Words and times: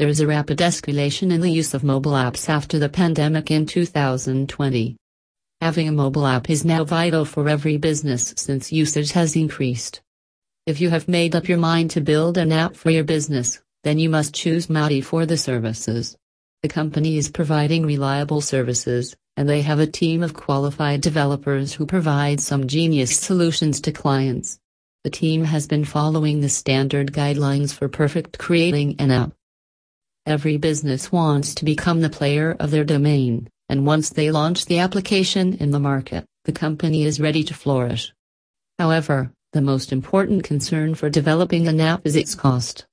there 0.00 0.08
is 0.08 0.20
a 0.20 0.26
rapid 0.26 0.60
escalation 0.60 1.30
in 1.30 1.42
the 1.42 1.50
use 1.50 1.74
of 1.74 1.84
mobile 1.84 2.12
apps 2.12 2.48
after 2.48 2.78
the 2.78 2.88
pandemic 2.88 3.50
in 3.50 3.66
2020. 3.66 4.96
Having 5.60 5.88
a 5.88 5.92
mobile 5.92 6.26
app 6.26 6.48
is 6.48 6.64
now 6.64 6.84
vital 6.84 7.26
for 7.26 7.50
every 7.50 7.76
business 7.76 8.32
since 8.38 8.72
usage 8.72 9.12
has 9.12 9.36
increased. 9.36 10.00
If 10.64 10.80
you 10.80 10.88
have 10.88 11.06
made 11.06 11.36
up 11.36 11.50
your 11.50 11.58
mind 11.58 11.90
to 11.90 12.00
build 12.00 12.38
an 12.38 12.50
app 12.50 12.76
for 12.76 12.88
your 12.88 13.04
business, 13.04 13.60
then 13.84 13.98
you 13.98 14.08
must 14.08 14.32
choose 14.32 14.68
Mauti 14.68 15.04
for 15.04 15.26
the 15.26 15.36
services. 15.36 16.16
The 16.62 16.70
company 16.70 17.18
is 17.18 17.28
providing 17.28 17.84
reliable 17.84 18.40
services, 18.40 19.14
and 19.36 19.46
they 19.46 19.60
have 19.60 19.80
a 19.80 19.86
team 19.86 20.22
of 20.22 20.32
qualified 20.32 21.02
developers 21.02 21.74
who 21.74 21.84
provide 21.84 22.40
some 22.40 22.68
genius 22.68 23.14
solutions 23.14 23.82
to 23.82 23.92
clients. 23.92 24.58
The 25.04 25.10
team 25.10 25.44
has 25.44 25.66
been 25.66 25.84
following 25.84 26.40
the 26.40 26.48
standard 26.48 27.12
guidelines 27.12 27.74
for 27.74 27.90
perfect 27.90 28.38
creating 28.38 28.96
an 28.98 29.10
app. 29.10 29.32
Every 30.26 30.58
business 30.58 31.10
wants 31.10 31.54
to 31.54 31.64
become 31.64 32.02
the 32.02 32.10
player 32.10 32.54
of 32.60 32.70
their 32.70 32.84
domain, 32.84 33.48
and 33.68 33.86
once 33.86 34.10
they 34.10 34.30
launch 34.30 34.66
the 34.66 34.78
application 34.78 35.54
in 35.54 35.70
the 35.70 35.80
market, 35.80 36.26
the 36.44 36.52
company 36.52 37.04
is 37.04 37.20
ready 37.20 37.42
to 37.44 37.54
flourish. 37.54 38.12
However, 38.78 39.32
the 39.52 39.62
most 39.62 39.92
important 39.92 40.44
concern 40.44 40.94
for 40.94 41.08
developing 41.08 41.68
an 41.68 41.80
app 41.80 42.02
is 42.06 42.16
its 42.16 42.34
cost. 42.34 42.86